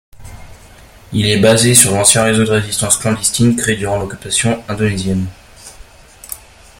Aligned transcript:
Il 1.13 1.27
est 1.27 1.37
basé 1.39 1.75
sur 1.75 1.91
l'ancien 1.93 2.23
réseau 2.23 2.43
de 2.43 2.49
résistance 2.49 2.97
clandestine 2.97 3.55
créé 3.55 3.75
durant 3.75 3.99
l'occupation 3.99 4.63
indonésienne. 4.67 5.27